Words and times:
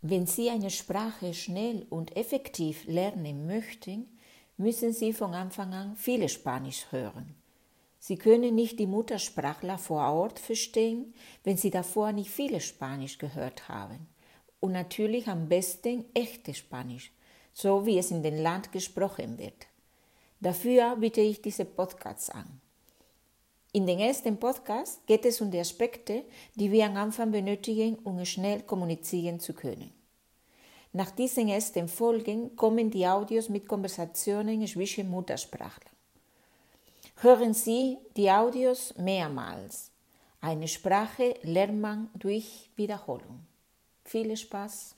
Wenn 0.00 0.26
Sie 0.26 0.48
eine 0.48 0.70
Sprache 0.70 1.34
schnell 1.34 1.84
und 1.90 2.16
effektiv 2.16 2.86
lernen 2.86 3.46
möchten, 3.46 4.06
müssen 4.56 4.92
Sie 4.92 5.12
von 5.12 5.34
Anfang 5.34 5.72
an 5.74 5.96
viele 5.96 6.28
Spanisch 6.28 6.86
hören. 6.90 7.34
Sie 7.98 8.16
können 8.16 8.54
nicht 8.54 8.78
die 8.78 8.86
Muttersprachler 8.86 9.76
vor 9.76 10.12
Ort 10.12 10.38
verstehen, 10.38 11.14
wenn 11.42 11.56
Sie 11.56 11.70
davor 11.70 12.12
nicht 12.12 12.30
viele 12.30 12.60
Spanisch 12.60 13.18
gehört 13.18 13.68
haben. 13.68 14.06
Und 14.60 14.72
natürlich 14.72 15.26
am 15.26 15.48
besten 15.48 16.04
echte 16.14 16.54
Spanisch, 16.54 17.12
so 17.52 17.84
wie 17.84 17.98
es 17.98 18.12
in 18.12 18.22
dem 18.22 18.36
Land 18.40 18.70
gesprochen 18.70 19.36
wird. 19.36 19.66
Dafür 20.40 20.94
biete 20.96 21.20
ich 21.20 21.42
diese 21.42 21.64
Podcasts 21.64 22.30
an. 22.30 22.60
In 23.78 23.86
den 23.86 24.00
ersten 24.00 24.36
Podcast 24.40 25.06
geht 25.06 25.24
es 25.24 25.40
um 25.40 25.52
die 25.52 25.60
Aspekte, 25.60 26.24
die 26.56 26.72
wir 26.72 26.86
am 26.86 26.96
Anfang 26.96 27.30
benötigen, 27.30 27.94
um 28.02 28.24
schnell 28.24 28.62
kommunizieren 28.62 29.38
zu 29.38 29.52
können. 29.52 29.92
Nach 30.92 31.12
diesen 31.12 31.46
ersten 31.46 31.86
Folgen 31.86 32.56
kommen 32.56 32.90
die 32.90 33.06
Audios 33.06 33.48
mit 33.48 33.68
Konversationen 33.68 34.66
zwischen 34.66 35.08
Muttersprachlern. 35.08 35.94
Hören 37.18 37.54
Sie 37.54 37.98
die 38.16 38.28
Audios 38.28 38.96
mehrmals. 38.96 39.92
Eine 40.40 40.66
Sprache 40.66 41.36
lernt 41.42 41.80
man 41.80 42.10
durch 42.14 42.70
Wiederholung. 42.74 43.46
Viel 44.02 44.36
Spaß! 44.36 44.97